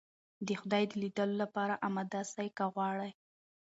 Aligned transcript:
د 0.47 0.49
خدای 0.61 0.83
د 0.87 0.91
ليدلو 1.01 1.35
لپاره 1.43 1.73
اماده 1.87 2.21
سئ 2.33 2.47
که 2.57 2.65
غواړئ. 2.73 3.11